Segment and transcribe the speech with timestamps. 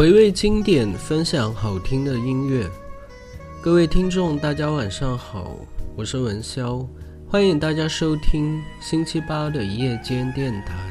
[0.00, 2.66] 回味经典，分享好听的音乐。
[3.60, 5.58] 各位听众，大家晚上好，
[5.94, 6.86] 我是文潇，
[7.28, 10.89] 欢迎大家收听星期八的夜间电台。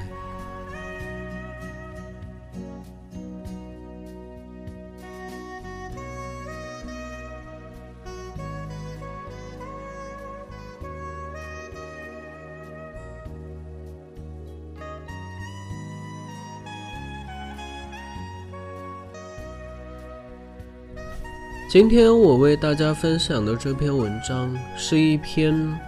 [21.70, 25.80] 今天我为大家分享的这篇文章是一篇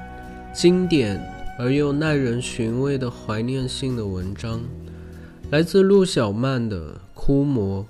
[0.54, 1.20] 经典
[1.58, 4.62] 而又耐人寻味的怀念性的文章，
[5.50, 7.84] 来自陆小曼的《枯魔》。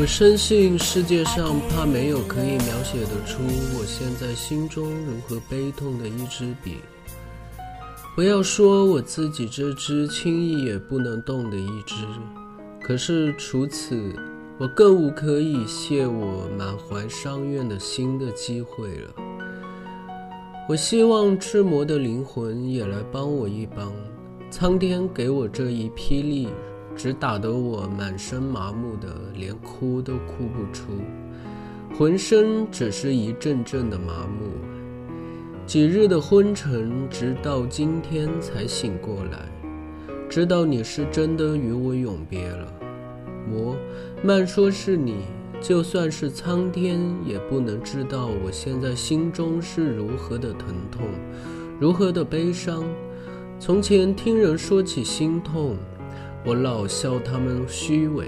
[0.00, 3.42] 我深信世界上怕没有可以描写得出
[3.76, 6.76] 我现在心中如何悲痛的一支笔。
[8.14, 11.96] 不要说我自己这支轻易也不能动的一支，
[12.80, 14.14] 可是除此，
[14.56, 19.10] 我更无可以泄我满怀伤怨的心的机会了。
[20.68, 23.92] 我希望志摩的灵魂也来帮我一帮，
[24.48, 26.48] 苍天给我这一霹雳，
[26.98, 30.94] 只打得我满身麻木的，连哭都哭不出，
[31.96, 34.50] 浑身只是一阵阵的麻木。
[35.64, 39.48] 几日的昏沉，直到今天才醒过来，
[40.28, 42.66] 知道你是真的与我永别了。
[43.48, 43.76] 魔，
[44.20, 45.18] 慢说是你，
[45.60, 51.06] 就算是苍天，也不能知道我现在心中是如何的疼痛，
[51.78, 52.82] 如何的悲伤。
[53.60, 55.76] 从前听人说起心痛，
[56.44, 58.26] 我老笑他们虚伪。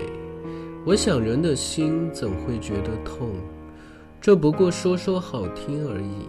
[0.84, 3.31] 我想人的心怎会觉得痛？
[4.21, 6.28] 这不过说说好听而已。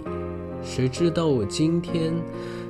[0.64, 2.14] 谁知道我今天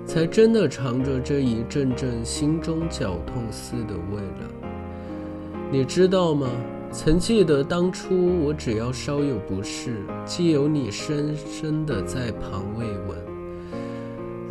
[0.05, 4.47] 才真的尝着这一阵阵心中绞痛似的味了。
[5.71, 6.49] 你知道吗？
[6.91, 9.95] 曾记得当初我只要稍有不适，
[10.25, 13.20] 既有你深深的在旁慰问。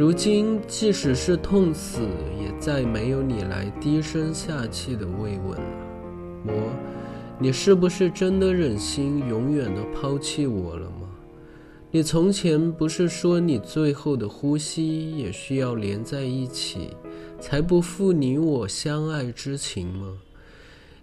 [0.00, 2.00] 如今即使是痛死，
[2.41, 5.65] 也再没有你来低声下气的慰问了。
[6.47, 6.72] 我，
[7.38, 11.06] 你是不是真的忍心永远的抛弃我了吗？
[11.91, 16.97] 你从前不是说你最后的呼吸也需要连在一起，
[17.38, 20.17] 才不负你我相爱之情吗？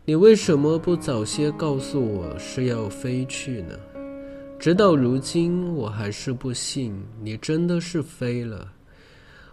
[0.05, 3.77] 你为什么不早些告诉我是要飞去呢？
[4.57, 8.67] 直到如今，我还是不信你真的是飞了，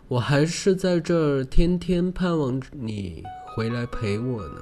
[0.09, 3.23] 我还是在这儿天天盼望你
[3.55, 4.61] 回来陪我呢。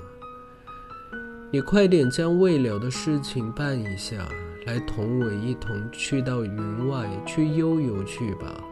[1.50, 4.26] 你快点将未了的事情办一下。
[4.64, 8.62] 来同我一同去到云外去悠游去吧，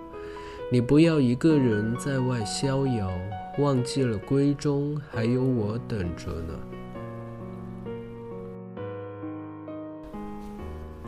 [0.71, 3.11] 你不要一个人在外逍遥，
[3.59, 6.55] 忘记了闺中还有我等着呢。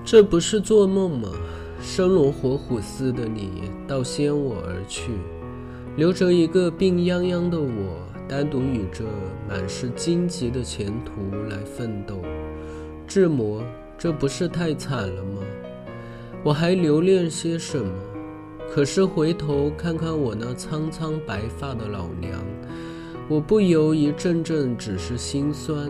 [0.05, 1.29] 这不是做梦吗？
[1.81, 5.13] 生龙活虎似的你，倒先我而去，
[5.97, 9.05] 留着一个病殃殃的我，单独与这
[9.49, 11.13] 满是荆棘的前途
[11.49, 12.21] 来奋斗。
[13.07, 13.63] 志摩。
[13.99, 15.43] 这不是太惨了吗？
[16.43, 17.93] 我还留恋些什么？
[18.69, 22.33] 可是回头看看我那苍苍白发的老娘，
[23.29, 25.89] 我不由一阵阵只是心酸。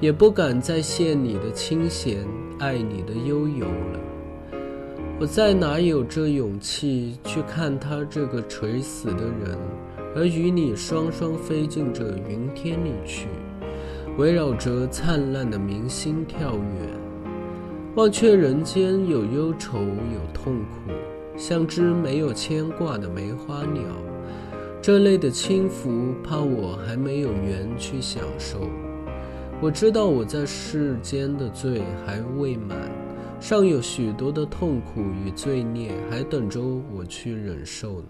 [0.00, 2.26] 也不敢再羡你的清闲，
[2.58, 4.11] 爱你的悠游了。
[5.22, 9.56] 我再哪有这勇气去看他这个垂死的人，
[10.16, 13.28] 而与你双双飞进这云天里去，
[14.18, 16.88] 围绕着灿烂的明星跳跃，
[17.94, 20.90] 忘却人间有忧愁有痛苦，
[21.36, 23.80] 像只没有牵挂的梅花鸟。
[24.82, 28.58] 这类的轻浮，怕我还没有缘去享受。
[29.60, 32.76] 我知道我在世间的罪还未满，
[33.42, 36.62] 尚有许多的痛苦与罪孽还等着
[36.94, 38.06] 我去忍受呢。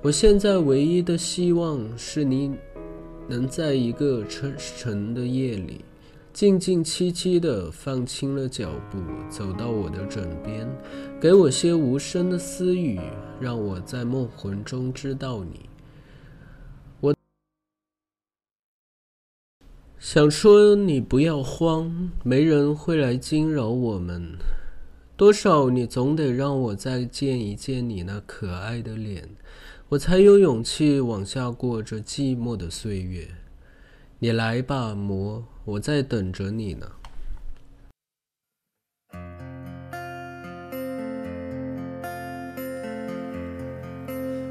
[0.00, 2.54] 我现在唯一的希望是你
[3.26, 5.84] 能在一个沉沉的夜里，
[6.32, 8.98] 静静凄凄地放轻了脚步，
[9.28, 10.68] 走到我的枕边，
[11.20, 13.00] 给我些无声的私语，
[13.40, 15.67] 让我在梦魂中知道你。
[20.00, 24.36] 想说你不要慌，没人会来惊扰我们。
[25.16, 29.28] 多少你总得让我再见一见你那可爱的脸，
[29.88, 33.28] 我才有勇气往下过这寂寞的岁月。
[34.20, 36.86] 你来吧，魔，我在等着你呢。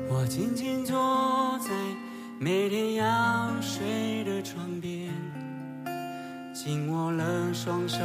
[0.10, 0.94] 我静静坐
[1.60, 1.70] 在
[2.38, 5.10] 每天要睡的床边。
[6.60, 8.00] 紧握了双手，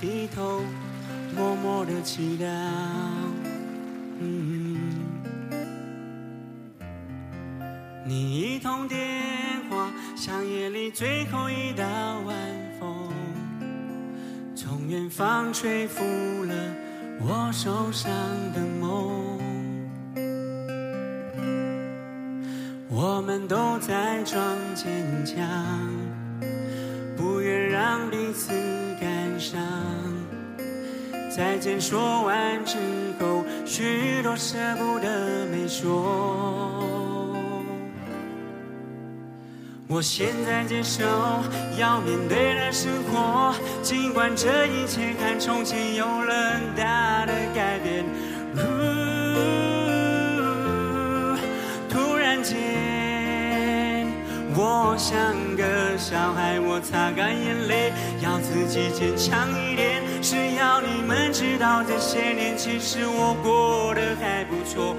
[0.00, 0.62] 低头
[1.34, 2.46] 默默的祈祷。
[8.06, 8.96] 你一通电
[9.68, 11.84] 话，像夜里最后一道
[12.24, 12.36] 晚
[12.78, 13.12] 风，
[14.54, 16.04] 从远方吹拂
[16.44, 16.54] 了
[17.18, 18.08] 我受伤
[18.54, 19.40] 的梦。
[22.88, 25.36] 我们都在装坚强。
[27.20, 28.50] 不愿让彼此
[28.98, 29.60] 感伤。
[31.30, 32.78] 再见说完之
[33.20, 36.86] 后，许多舍不得没说。
[39.86, 41.04] 我现在接受
[41.78, 48.04] 要面对的生活，尽管这一切和从前有了很大的改变。
[51.90, 52.56] 突然间，
[54.82, 55.98] 我像个。
[55.98, 57.92] 小孩，我擦干眼泪，
[58.22, 60.02] 要自己坚强一点。
[60.22, 64.96] 是要你们知道，这些年其实我过得还不错。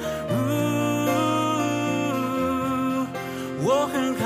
[3.63, 4.22] 我很好，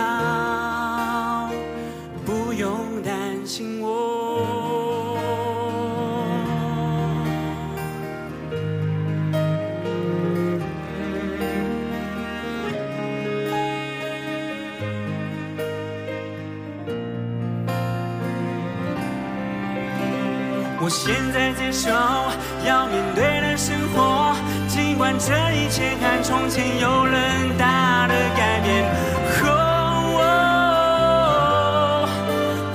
[20.86, 21.90] 我现在接受
[22.64, 24.36] 要面对的生活，
[24.68, 27.18] 尽管这一切和从前有了
[27.58, 28.86] 大的改变。
[29.50, 30.22] 哦，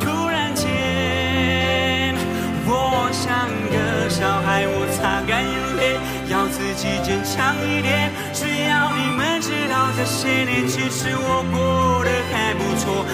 [0.01, 0.67] 突然间，
[2.67, 5.95] 我像个小孩，我擦干眼泪，
[6.33, 8.11] 要自己坚强一点。
[8.35, 13.07] 只要你们知道，这些年其实我过得还不错。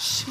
[0.00, 0.30] 事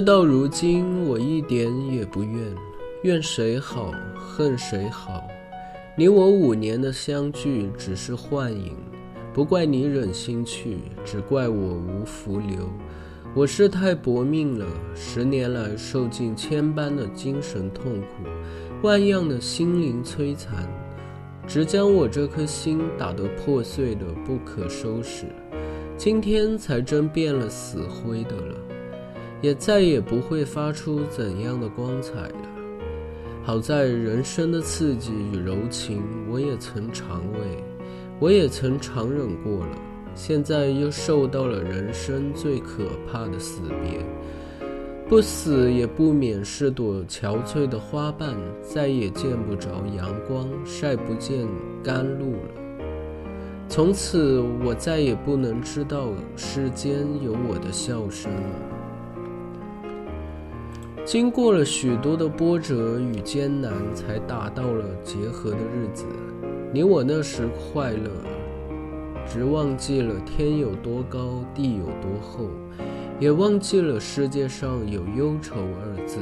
[0.00, 2.54] 到如今，我一点也不怨，
[3.02, 5.26] 怨谁好，恨谁好。
[5.96, 8.76] 你我五年的相聚只是幻影，
[9.34, 12.70] 不怪你忍心去，只怪我无福留。
[13.32, 18.28] 我是太薄命了，十年来受尽千般的精神痛苦，
[18.82, 20.68] 万样的心灵摧残，
[21.46, 25.26] 只将我这颗心打得破碎的不可收拾。
[25.96, 28.56] 今天才真变了死灰的了，
[29.40, 32.48] 也再也不会发出怎样的光彩了。
[33.44, 37.38] 好在人生的刺激与柔情，我也曾尝味，
[38.18, 39.89] 我也曾尝忍过了。
[40.22, 44.04] 现在又受到了人生最可怕的死别，
[45.08, 51.48] 不死也不免是朵憔悴的花瓣，再也见不着阳光，晒不见
[51.82, 52.52] 甘露了。
[53.66, 58.40] 从此，我再也不能知道世间有我的笑声了。
[61.02, 66.04] 经过了许多的波折与艰难，才达到了结合的日子。
[66.74, 68.29] 你我那时快乐。
[69.26, 72.50] 只忘记了天有多高，地有多厚，
[73.18, 76.18] 也忘记了世界上有忧愁二字。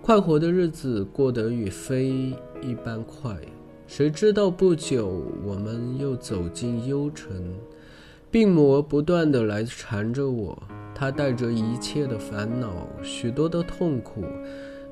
[0.00, 3.36] 快活的日子过得与飞一般快，
[3.86, 7.54] 谁知道不久我们又走进幽城，
[8.30, 10.62] 病魔不断的来缠着我，
[10.94, 14.24] 它带着一切的烦恼，许多的痛苦。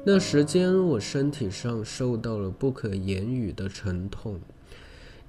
[0.05, 4.41] 那时间，我身体上受到了不可言语的沉痛。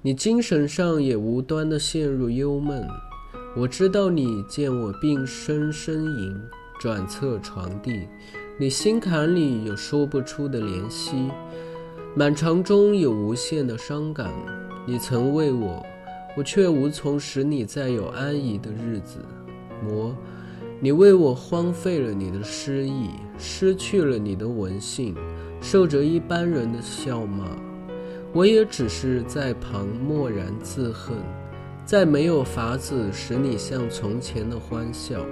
[0.06, 2.86] 你精神上也无端的陷入忧闷，
[3.56, 6.38] 我知道你见我病身呻吟，
[6.78, 8.06] 转侧床地，
[8.58, 11.30] 你心坎里有说不出的怜惜，
[12.14, 14.30] 满肠中有无限的伤感。
[14.86, 15.82] 你曾为我，
[16.36, 19.20] 我却无从使你再有安逸的日子。
[19.82, 20.14] 魔，
[20.80, 23.08] 你为我荒废了你的诗意，
[23.38, 25.16] 失去了你的文性，
[25.62, 27.48] 受着一般人的笑骂。
[28.34, 31.16] 我也只是在旁默然自恨，
[31.84, 35.24] 再没有法子使你像从前的欢笑。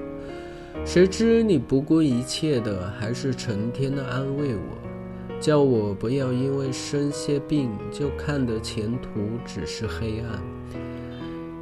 [0.85, 9.09] 谁知你不顾一切的，还是成天的安慰我，叫我不要因为生些病就看得前途
[9.45, 10.41] 只是黑暗。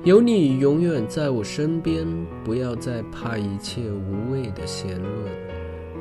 [0.05, 2.07] 有你永远在我身边，
[2.45, 5.13] 不要再怕一切无谓的闲论，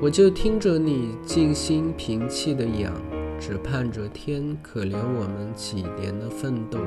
[0.01, 2.93] 我就听着你静心平气的养。
[3.39, 6.77] 只盼着天可怜我们几年的奋斗，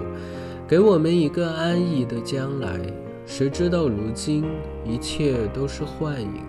[0.68, 2.78] 给我们一个安逸的将来。
[3.24, 4.44] 谁知道如今
[4.84, 6.42] 一切都是幻影，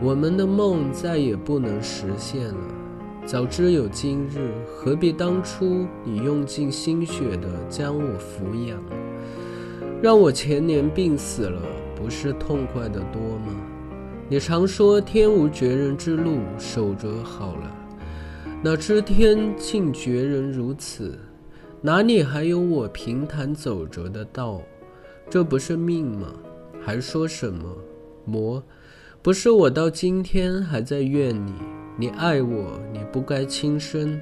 [0.00, 2.74] 我们的梦再也不能实现了。
[3.26, 8.78] 早知有今日，何必当初你用尽心血的将我抚养，
[10.00, 11.60] 让我前年病死了，
[11.96, 13.54] 不是痛快的多吗？
[14.28, 17.74] 你常说天无绝人之路，守着好了。
[18.60, 21.16] 哪知天竟绝人如此，
[21.80, 24.60] 哪里还有我平坦走着的道？
[25.30, 26.34] 这不是命吗？
[26.84, 27.64] 还说什么
[28.24, 28.60] 魔？
[29.22, 31.52] 不是我到今天还在怨你，
[31.96, 34.20] 你爱我，你不该轻生。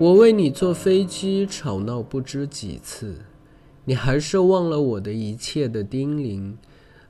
[0.00, 3.18] 我为你坐飞机吵闹不知几次，
[3.84, 6.54] 你还是忘了我的一切的叮咛，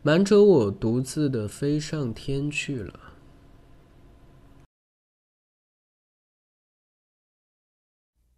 [0.02, 2.92] 瞒着我独自的飞上天去了。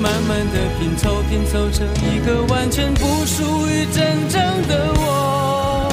[0.00, 5.88] 慢慢的拼凑，拼凑成一个完全不属于真正的我。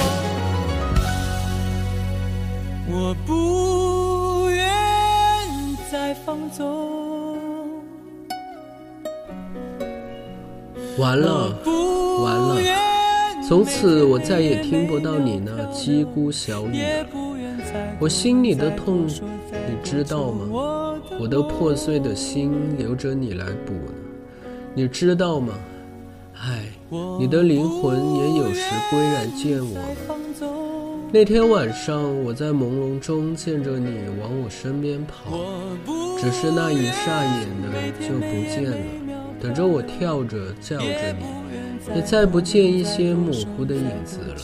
[2.88, 4.64] 我不愿
[5.92, 6.64] 再放纵。
[11.00, 11.54] 完了，
[12.22, 12.62] 完了，
[13.48, 17.06] 从此我再也听不到你那叽咕小语了。
[18.00, 20.75] 我心里的痛，你知道吗？
[21.20, 23.94] 我的破碎的心留着你来补呢，
[24.74, 25.54] 你知道吗？
[26.38, 26.66] 唉，
[27.18, 29.86] 你的灵魂也有时归来见我了。
[31.14, 35.40] 那天晚上，我在朦胧中见着你往我身边跑，
[36.20, 37.70] 只是那一霎眼的
[38.06, 38.78] 就不见了。
[39.40, 44.36] 等着我跳着叫着你，也再不见一些模糊的影子了。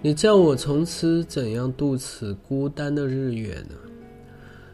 [0.00, 3.76] 你叫我从此怎样度此孤单的日月呢？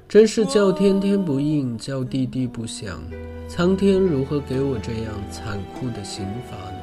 [0.08, 2.98] 真是叫天天不应，叫地地不响。
[3.46, 6.78] 苍天如何给我这样残酷的刑罚呢？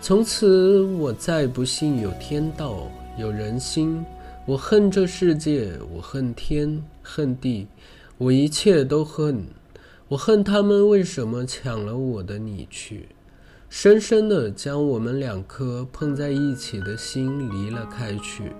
[0.00, 4.04] 从此我再不信有天道，有人心。
[4.46, 7.68] 我恨这世界，我恨天，恨地，
[8.18, 9.44] 我一切都恨。
[10.08, 13.08] 我恨他们为什么抢了我的你去，
[13.70, 18.50] 深深的将我们两颗碰在一起的心离了开去。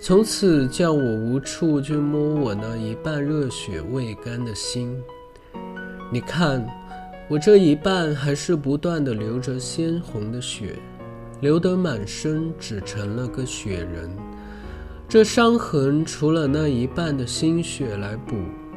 [0.00, 4.96] 从此叫我无处去摸我那一半热血未干的心。
[6.12, 6.64] 你看，
[7.28, 10.76] 我这一半还是不断的流着鲜红的血，
[11.40, 14.08] 流得满身只成了个雪人。
[15.08, 18.36] 这伤痕除了那一半的心血来补，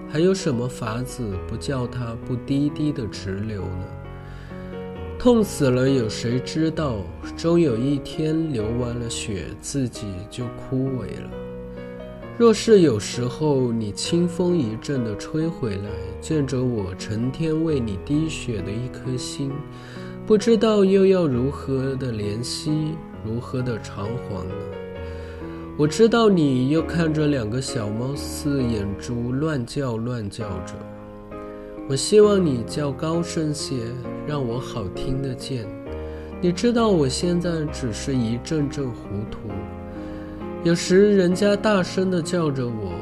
[0.10, 3.86] 还有什么法子不叫它不滴滴的直流呢？
[5.22, 6.96] 痛死了，有谁知道？
[7.38, 11.30] 终有一天流完了血，自己就枯萎了。
[12.40, 19.52] 若是有时候你清风一阵的吹回来，见着我成天为你滴血的一颗心，
[20.26, 24.56] 不知道又要如何的怜惜，如何的偿还呢？
[25.78, 30.74] 我知道你又看着两个小猫似眼珠乱叫乱叫着。
[31.90, 33.76] 我希望你叫高声些，
[34.26, 35.66] 让我好听得见。
[36.40, 39.40] 你知道我现在只是一阵阵糊涂，
[40.64, 42.94] 有时人家大声的叫着我，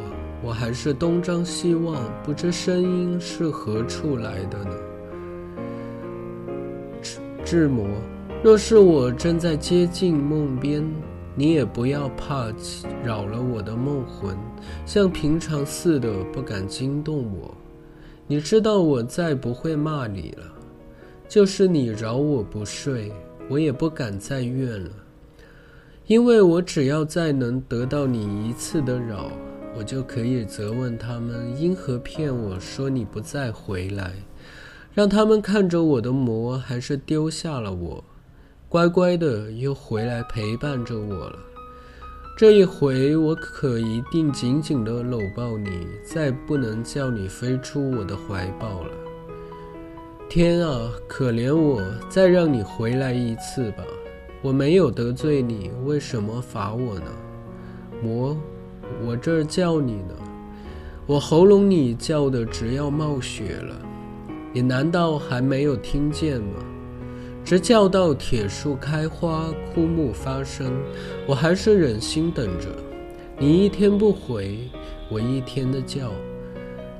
[0.43, 4.71] 我还是东张西望，不知声音是何处来的呢？
[7.01, 7.85] 志志摩，
[8.43, 10.83] 若是我正在接近梦边，
[11.35, 12.47] 你也不要怕
[13.05, 14.35] 扰了我的梦魂，
[14.85, 17.55] 像平常似的不敢惊动我。
[18.31, 20.43] 你知道我再不会骂你了，
[21.27, 23.11] 就是你扰我不睡，
[23.49, 24.91] 我也不敢再怨了，
[26.05, 29.31] 因为我只要再能得到你一次的扰，
[29.75, 34.13] 我就可以责问他们因何骗我说你不再回来，
[34.93, 38.03] 让他们看着我的魔还是丢下了我，
[38.69, 41.39] 乖乖的又回来陪伴着我了。
[42.39, 48.91] 这一回，我可一定紧紧地搂抱你，再不能叫你飞出我的怀抱了。
[50.29, 53.83] 天啊，可怜我，再让你回来一次吧！
[54.41, 57.11] 我没有得罪你，为什么罚我呢？
[58.01, 58.37] 魔，
[59.05, 60.15] 我这儿叫你呢，
[61.05, 63.75] 我喉咙里叫的直要冒血了，
[64.53, 66.63] 你难道还没有听见吗？
[67.49, 70.71] 直叫到铁树开花，枯木发生，
[71.25, 72.67] 我还是忍心等着。
[73.39, 74.69] 你一天不回，
[75.09, 76.11] 我一天的叫，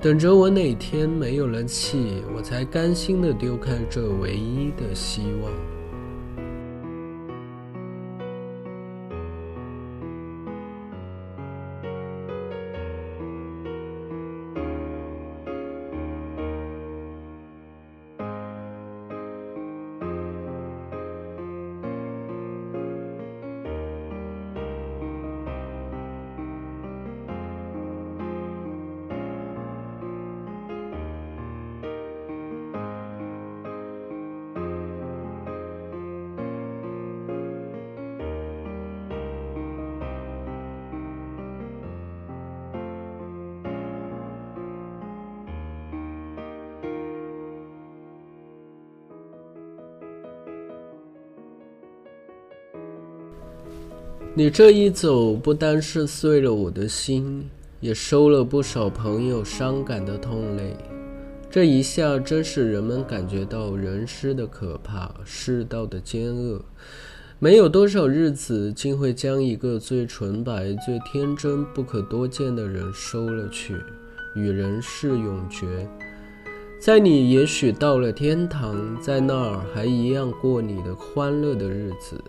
[0.01, 5.78] 等着我哪天没有了气，我才甘心的丢开这唯一的希望。
[54.35, 60.77] 你这一走，不单是碎了我的心，也收了不少朋友伤感的痛泪。
[61.49, 66.61] 这一下，真是人们感觉到人世的可怕，世道的奸恶。
[67.39, 73.75] 没有多少日子，竟会将一个最纯白、最天真、不可多见的人收了去，
[74.35, 75.65] 与人世永绝。
[76.79, 82.21] 在你也许到了天堂，在那儿还一样过你的欢乐的日子。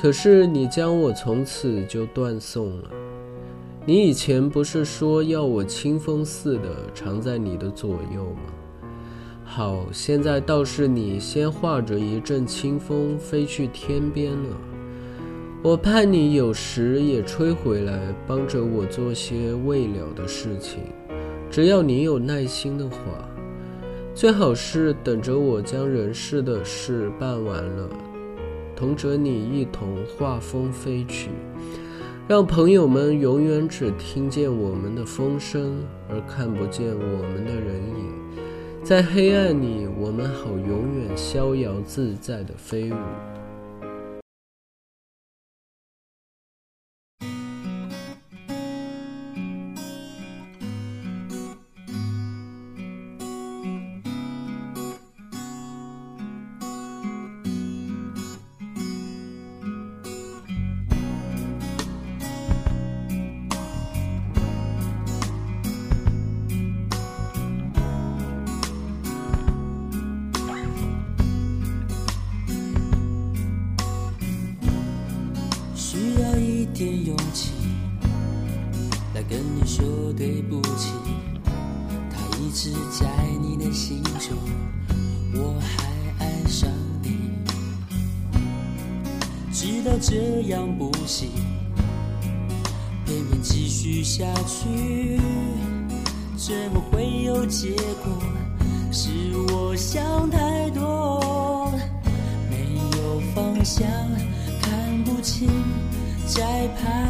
[0.00, 2.84] 可是你将我从此就断送了。
[3.84, 8.40] 你以前不是说要我清风似的常在你的左右吗？
[9.44, 14.56] 好，现在倒是你先化着一阵清风飞去天边了。
[15.62, 20.80] 我盼你有时也吹回来，帮着我做些未了的事情。
[21.50, 22.96] 只要你有耐心的话，
[24.14, 27.88] 最好是等着我将人世的事办完了。
[28.80, 31.28] 同着你一同化风飞去，
[32.26, 38.82] 让朋友们永远只听见我们的风声，而看不见我们的人影。
[38.82, 42.96] 在黑暗里，我们好永远逍遥自在的飞舞。
[94.00, 95.20] 续下去，
[96.34, 98.10] 怎么会有结果？
[98.90, 99.10] 是
[99.52, 101.70] 我想太多，
[102.48, 102.56] 没
[102.96, 103.86] 有方向，
[104.62, 105.50] 看不清。
[106.26, 106.42] 在
[106.78, 107.09] 徘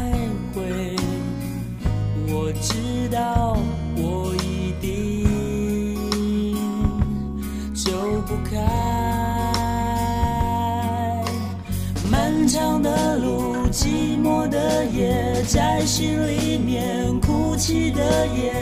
[15.47, 18.53] 在心里面哭泣的夜，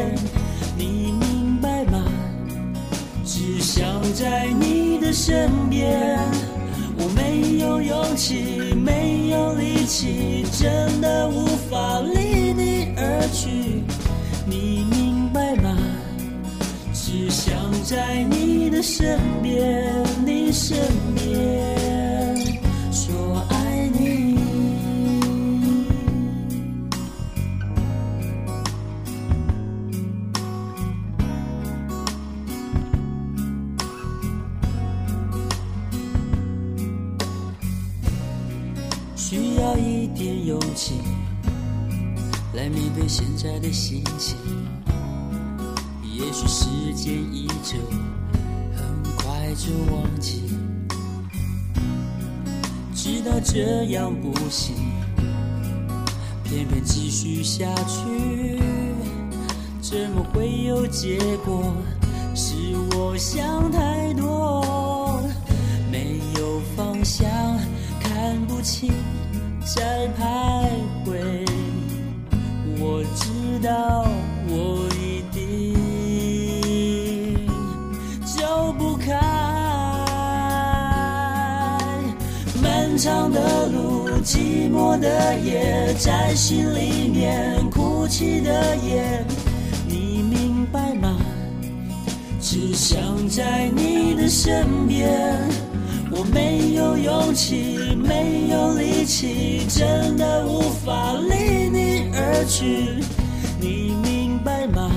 [0.78, 2.04] 你明白吗？
[3.26, 6.18] 只想在你的身边。
[6.98, 13.84] 我没有勇气，没有力气，真的无法离你而去。
[14.46, 15.78] 你明白吗？
[16.94, 19.94] 只想在你的身边，
[20.26, 20.78] 你身
[21.16, 21.79] 边
[40.16, 40.96] 点勇气
[42.54, 44.38] 来面对现在的心情，
[46.04, 47.78] 也许时间一久，
[48.76, 50.44] 很快就忘记。
[52.94, 54.76] 知道这样不行，
[56.44, 58.60] 偏偏继续下去，
[59.82, 61.74] 怎么会有结果？
[62.36, 62.56] 是
[62.96, 65.22] 我想太多，
[65.92, 67.30] 没有方向，
[68.02, 68.92] 看不清。
[69.76, 70.68] 在徘
[71.06, 71.46] 徊，
[72.80, 74.04] 我知道
[74.48, 75.38] 我一定
[78.26, 79.14] 走不开。
[82.64, 89.24] 漫长的路，寂寞的夜，在心里面哭泣的夜，
[89.88, 91.16] 你明白吗？
[92.42, 95.69] 只想在你的身边。
[96.20, 103.02] 我没有勇气，没有力气，真的无法离你而去。
[103.58, 104.92] 你明白吗？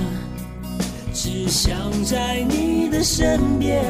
[1.13, 3.81] 只想在你的身边。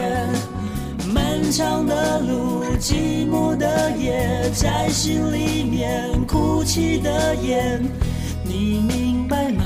[1.11, 7.81] 漫长的路，寂寞的夜，在心里面哭泣的眼，
[8.43, 9.65] 你明白吗？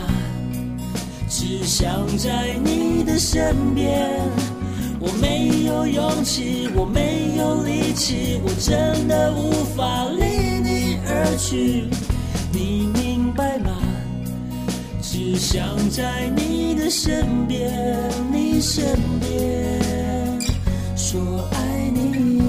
[1.28, 4.10] 只想在你的身边。
[5.00, 10.26] 我没有勇气，我没有力气，我真的无法离
[10.60, 11.88] 你而去。
[12.52, 13.72] 你明白吗？
[15.02, 17.72] 只想在你的身边，
[18.32, 20.42] 你身边
[20.96, 21.22] 说
[21.52, 22.42] 爱你。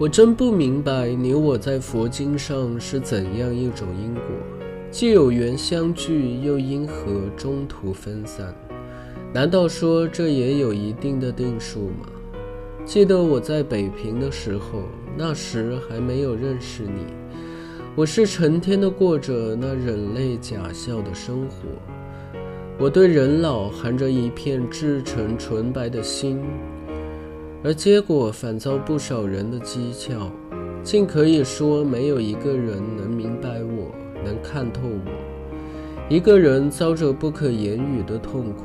[0.00, 4.22] 我真不明白你我在佛经上是怎样一种因果，
[4.90, 8.54] 既有缘相聚，又因何中途分散？
[9.30, 12.06] 难道说这也有一定的定数吗？
[12.82, 14.84] 记得我在北平的时候，
[15.18, 17.04] 那时还没有认识你，
[17.94, 21.68] 我是成天的过着那忍泪假笑的生活，
[22.78, 26.40] 我对人老含着一片至诚纯白的心。
[27.62, 30.30] 而结果反遭不少人的讥诮，
[30.82, 33.94] 竟可以说没有一个人能明白我，
[34.24, 35.10] 能看透我。
[36.08, 38.64] 一个人遭着不可言语的痛苦，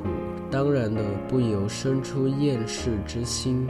[0.50, 3.68] 当然的不由生出厌世之心。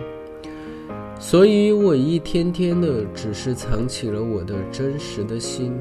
[1.20, 5.74] 所以我一天天的只是藏起了我的真实的心，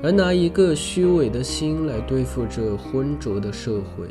[0.00, 4.06] 而拿一个虚伪的心来对付这浑浊的社会，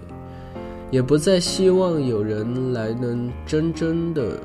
[0.92, 4.38] 也不再希望有人来能真正的。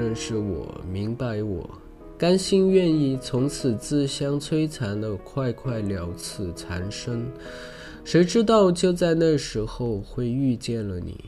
[0.00, 1.68] 认识我，明白我，
[2.16, 7.26] 甘心愿意从此自相摧残的快快了此残生。
[8.02, 11.22] 谁知道就在那时候会遇见了你，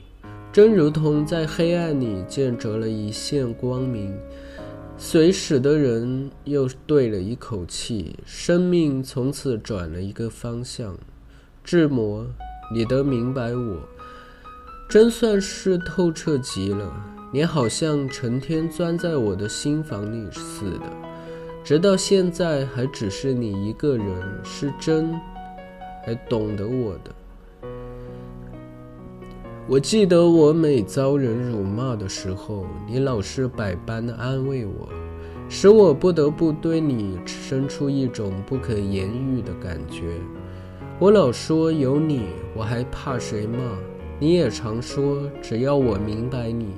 [0.51, 4.17] 真如同在黑暗里见着了一线光明，
[4.97, 10.97] 随使的人又对了一口气，生命从此转了一个方向。
[11.63, 12.27] 志摩，
[12.75, 13.77] 你都明白我，
[14.89, 17.12] 真算是透彻极了。
[17.35, 20.93] 你好像成天钻在我的心房里似的，
[21.65, 24.07] 直到现在还只是你一个人
[24.45, 25.19] 是真，
[26.05, 27.11] 还懂得我的。
[29.67, 34.87] 我记得我每遭人辱骂的时候，你老是百般的安慰我，
[35.49, 40.21] 使我不得不对你生出一种不可言喻的感觉。
[40.99, 43.59] 我老说有你，我还怕谁骂？
[44.23, 46.69] 你也常说，只要我明白你，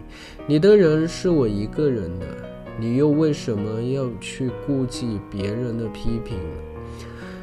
[0.47, 2.27] 你的人是我一个人的，
[2.81, 6.39] 你又为什么要去顾忌别人的批评？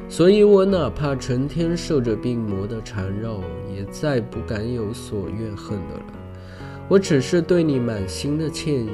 [0.10, 6.06] 所以我哪怕成天受着病魔的缠绕，也再不敢有所怨恨的了。
[6.90, 8.90] 我只是对你满心的歉意，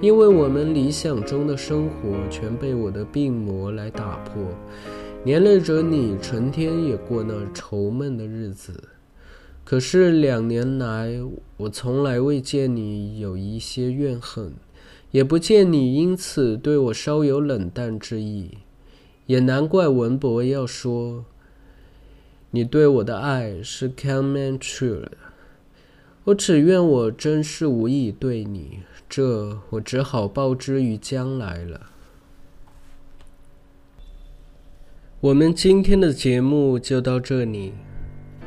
[0.00, 4.40] 因为我们理想中的生活全被我的病魔来打破，
[5.24, 8.72] 连累着你，成天也过那愁闷的日子。
[9.64, 11.18] 可是两年来，
[11.56, 14.52] 我从来未见你有一些怨恨，
[15.10, 18.58] 也不见你因此对我稍有冷淡之意，
[19.24, 21.24] 也难怪文博要说，
[22.50, 25.06] 你对我的爱是 come and true。
[26.24, 31.80] 我只愿我真是无意对你，这我只好报之于将来了。
[35.20, 37.72] 我们今天的节目就到这里。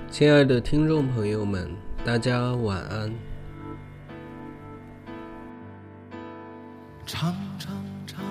[0.10, 1.70] 亲爱的听众朋友们，
[2.06, 3.14] 大家晚安。
[7.06, 8.24] 长长长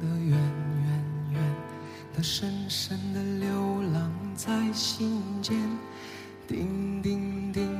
[0.00, 1.42] 的远远远
[2.14, 5.56] 的深深的流浪在心间，
[6.46, 7.75] 叮叮叮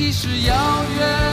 [0.00, 0.54] 你是遥
[0.98, 1.29] 远。